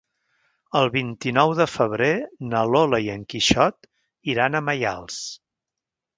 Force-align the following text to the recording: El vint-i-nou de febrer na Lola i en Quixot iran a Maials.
El 0.77 0.87
vint-i-nou 0.95 1.53
de 1.59 1.67
febrer 1.73 2.07
na 2.55 2.63
Lola 2.77 3.01
i 3.09 3.13
en 3.17 3.27
Quixot 3.35 3.87
iran 4.35 4.55
a 4.55 4.65
Maials. 4.73 5.21